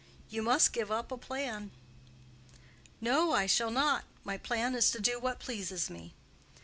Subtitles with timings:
[0.31, 1.69] You must give up a plan."
[3.01, 4.03] "No, I shall not.
[4.23, 6.15] My plan is to do what pleases me."